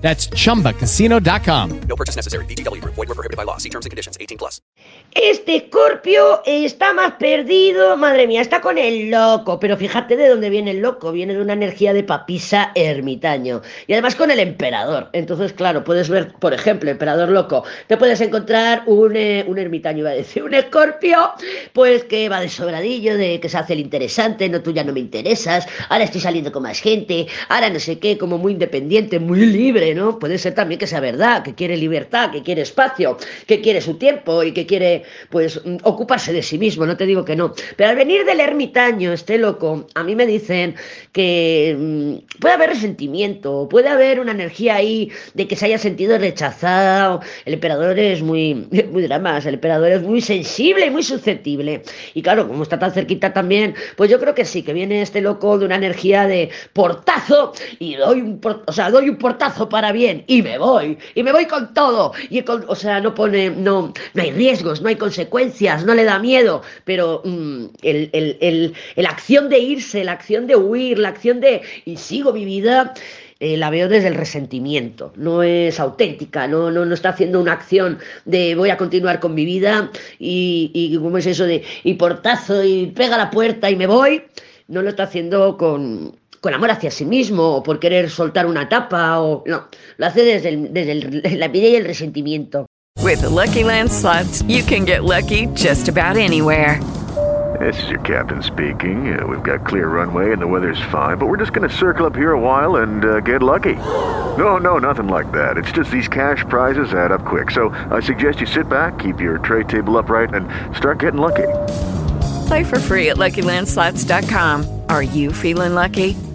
That's 0.00 0.28
chumbacasino.com. 0.30 1.80
No 1.86 1.96
purchase 1.96 2.16
necessary. 2.16 2.44
VGW 2.46 2.80
Group. 2.80 2.94
Void 2.94 3.08
were 3.08 3.14
prohibited 3.14 3.36
by 3.36 3.44
law. 3.44 3.58
See 3.58 3.68
terms 3.68 3.86
and 3.86 3.90
conditions. 3.90 4.16
18 4.18 4.38
plus. 4.38 4.60
Este 5.12 5.66
Scorpio 5.66 6.40
está 6.46 6.92
más 6.92 7.14
perdido, 7.14 7.96
madre 7.96 8.28
mía, 8.28 8.40
está 8.40 8.60
con 8.60 8.78
el 8.78 9.10
loco, 9.10 9.58
pero 9.58 9.76
fíjate 9.76 10.16
de 10.16 10.28
dónde 10.28 10.50
viene 10.50 10.70
el 10.70 10.78
loco, 10.78 11.10
viene 11.10 11.34
de 11.34 11.42
una 11.42 11.54
energía 11.54 11.92
de 11.92 12.04
papisa 12.04 12.70
ermitaño 12.76 13.60
y 13.88 13.92
además 13.94 14.14
con 14.14 14.30
el 14.30 14.38
emperador. 14.38 15.10
Entonces, 15.12 15.52
claro, 15.52 15.82
puedes 15.82 16.08
ver, 16.08 16.32
por 16.38 16.54
ejemplo, 16.54 16.90
emperador 16.90 17.28
loco, 17.28 17.64
te 17.88 17.96
puedes 17.96 18.20
encontrar 18.20 18.84
un, 18.86 19.16
eh, 19.16 19.44
un 19.48 19.58
ermitaño, 19.58 19.98
iba 19.98 20.10
a 20.10 20.14
decir, 20.14 20.44
un 20.44 20.54
Escorpio, 20.54 21.32
pues 21.72 22.04
que 22.04 22.28
va 22.28 22.40
de 22.40 22.48
sobradillo, 22.48 23.16
de 23.16 23.40
que 23.40 23.48
se 23.48 23.58
hace 23.58 23.72
el 23.72 23.80
interesante, 23.80 24.48
no 24.48 24.62
tú 24.62 24.70
ya 24.70 24.84
no 24.84 24.92
me 24.92 25.00
interesas, 25.00 25.66
ahora 25.88 26.04
estoy 26.04 26.20
saliendo 26.20 26.52
con 26.52 26.62
más 26.62 26.78
gente, 26.78 27.26
ahora 27.48 27.68
no 27.68 27.80
sé 27.80 27.98
qué, 27.98 28.16
como 28.16 28.38
muy 28.38 28.52
independiente, 28.52 29.18
muy 29.18 29.44
libre, 29.44 29.89
¿no? 29.94 30.18
Puede 30.18 30.38
ser 30.38 30.54
también 30.54 30.78
que 30.78 30.86
sea 30.86 31.00
verdad, 31.00 31.42
que 31.42 31.54
quiere 31.54 31.76
libertad, 31.76 32.30
que 32.30 32.42
quiere 32.42 32.62
espacio, 32.62 33.16
que 33.46 33.60
quiere 33.60 33.80
su 33.80 33.94
tiempo 33.94 34.42
y 34.42 34.52
que 34.52 34.66
quiere 34.66 35.04
pues 35.30 35.60
mm, 35.64 35.78
ocuparse 35.82 36.32
de 36.32 36.42
sí 36.42 36.58
mismo, 36.58 36.86
no 36.86 36.96
te 36.96 37.06
digo 37.06 37.24
que 37.24 37.36
no. 37.36 37.54
Pero 37.76 37.90
al 37.90 37.96
venir 37.96 38.24
del 38.24 38.40
ermitaño, 38.40 39.12
este 39.12 39.38
loco, 39.38 39.86
a 39.94 40.02
mí 40.02 40.14
me 40.14 40.26
dicen 40.26 40.74
que 41.12 41.76
mm, 41.78 42.38
puede 42.40 42.54
haber 42.54 42.70
resentimiento, 42.70 43.68
puede 43.68 43.88
haber 43.88 44.20
una 44.20 44.32
energía 44.32 44.76
ahí 44.76 45.10
de 45.34 45.46
que 45.46 45.56
se 45.56 45.66
haya 45.66 45.78
sentido 45.78 46.18
rechazado. 46.18 47.20
El 47.44 47.54
emperador 47.54 47.98
es 47.98 48.22
muy, 48.22 48.54
muy 48.92 49.02
dramas, 49.02 49.46
el 49.46 49.54
emperador 49.54 49.90
es 49.90 50.02
muy 50.02 50.20
sensible 50.20 50.86
y 50.86 50.90
muy 50.90 51.02
susceptible. 51.02 51.82
Y 52.14 52.22
claro, 52.22 52.46
como 52.48 52.62
está 52.62 52.78
tan 52.78 52.92
cerquita 52.92 53.32
también, 53.32 53.74
pues 53.96 54.10
yo 54.10 54.18
creo 54.18 54.34
que 54.34 54.44
sí, 54.44 54.62
que 54.62 54.72
viene 54.72 55.02
este 55.02 55.20
loco 55.20 55.58
de 55.58 55.66
una 55.66 55.76
energía 55.76 56.26
de 56.26 56.50
portazo 56.72 57.52
y 57.78 57.96
doy 57.96 58.20
un, 58.20 58.40
o 58.66 58.72
sea, 58.72 58.90
doy 58.90 59.08
un 59.08 59.16
portazo 59.16 59.68
para 59.68 59.79
bien 59.92 60.24
y 60.26 60.42
me 60.42 60.58
voy, 60.58 60.98
y 61.14 61.22
me 61.22 61.32
voy 61.32 61.46
con 61.46 61.72
todo. 61.74 62.12
Y 62.28 62.42
con- 62.42 62.64
o 62.68 62.74
sea, 62.76 63.00
no 63.00 63.14
pone, 63.14 63.50
no, 63.50 63.92
no 64.14 64.22
hay 64.22 64.30
riesgos, 64.30 64.80
no 64.82 64.88
hay 64.88 64.96
consecuencias, 64.96 65.84
no 65.84 65.94
le 65.94 66.04
da 66.04 66.18
miedo, 66.18 66.62
pero 66.84 67.22
mm, 67.24 67.64
el, 67.82 68.10
el- 68.12 68.36
el- 68.40 68.74
el 68.96 69.06
acción 69.06 69.48
de 69.48 69.58
irse, 69.58 70.04
la 70.04 70.12
acción 70.12 70.46
de 70.46 70.56
huir, 70.56 70.98
la 70.98 71.08
acción 71.08 71.40
de 71.40 71.62
y 71.86 71.96
sigo 71.96 72.32
mi 72.32 72.44
vida, 72.44 72.92
eh, 73.40 73.56
la 73.56 73.70
veo 73.70 73.88
desde 73.88 74.08
el 74.08 74.14
resentimiento, 74.16 75.12
no 75.16 75.42
es 75.42 75.80
auténtica, 75.80 76.46
no, 76.46 76.70
no, 76.70 76.84
no 76.84 76.94
está 76.94 77.08
haciendo 77.08 77.40
una 77.40 77.52
acción 77.54 77.98
de 78.26 78.54
voy 78.54 78.68
a 78.70 78.76
continuar 78.76 79.18
con 79.18 79.34
mi 79.34 79.46
vida 79.46 79.90
y, 80.18 80.70
y 80.74 80.96
¿cómo 80.98 81.16
es 81.18 81.26
eso 81.26 81.46
de 81.46 81.64
y 81.82 81.94
portazo 81.94 82.62
y 82.62 82.86
pega 82.88 83.16
la 83.16 83.30
puerta 83.30 83.70
y 83.70 83.76
me 83.76 83.86
voy? 83.86 84.22
No 84.68 84.82
lo 84.82 84.90
está 84.90 85.04
haciendo 85.04 85.56
con, 85.56 86.16
con 86.40 86.54
amor 86.54 86.70
hacia 86.70 86.90
sí 86.90 87.04
mismo 87.04 87.56
o 87.56 87.62
por 87.62 87.78
querer 87.78 88.10
soltar 88.10 88.46
una 88.46 88.68
tapa 88.68 89.20
o 89.20 89.42
no, 89.46 89.64
lo 89.98 90.06
hace 90.06 90.22
desde, 90.22 90.48
el- 90.50 90.72
desde 90.72 90.92
el- 90.92 91.22
la 91.38 91.46
envidia 91.46 91.70
y 91.70 91.76
el 91.76 91.84
resentimiento. 91.84 92.66
With 93.02 93.20
the 93.22 93.28
Lucky 93.30 93.64
Land 93.64 93.90
slots, 93.90 94.42
you 94.48 94.62
can 94.62 94.84
get 94.84 95.04
lucky 95.04 95.46
just 95.54 95.88
about 95.88 96.16
anywhere. 96.16 96.80
This 97.58 97.82
is 97.82 97.90
your 97.90 98.00
captain 98.00 98.42
speaking. 98.42 99.18
Uh, 99.18 99.26
we've 99.26 99.42
got 99.42 99.66
clear 99.66 99.88
runway 99.88 100.32
and 100.32 100.40
the 100.40 100.46
weather's 100.46 100.80
fine, 100.90 101.18
but 101.18 101.26
we're 101.26 101.36
just 101.36 101.52
going 101.52 101.68
to 101.68 101.74
circle 101.74 102.06
up 102.06 102.14
here 102.16 102.32
a 102.32 102.38
while 102.40 102.76
and 102.76 103.04
uh, 103.04 103.20
get 103.20 103.42
lucky. 103.42 103.74
No, 104.38 104.56
no, 104.56 104.78
nothing 104.78 105.08
like 105.08 105.30
that. 105.32 105.56
It's 105.58 105.72
just 105.72 105.90
these 105.90 106.08
cash 106.08 106.44
prizes 106.48 106.94
add 106.94 107.10
up 107.12 107.24
quick. 107.24 107.50
So 107.50 107.70
I 107.90 108.00
suggest 108.00 108.40
you 108.40 108.46
sit 108.46 108.68
back, 108.68 108.98
keep 108.98 109.20
your 109.20 109.38
tray 109.38 109.64
table 109.64 109.98
upright, 109.98 110.32
and 110.32 110.46
start 110.76 111.00
getting 111.00 111.20
lucky. 111.20 111.48
Play 112.46 112.64
for 112.64 112.78
free 112.78 113.10
at 113.10 113.16
LuckyLandSlots.com. 113.16 114.82
Are 114.88 115.02
you 115.02 115.32
feeling 115.32 115.74
lucky? 115.74 116.16